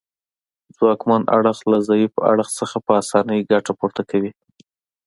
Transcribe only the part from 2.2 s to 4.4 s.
اړخ څخه په اسانۍ ګټه پورته کوي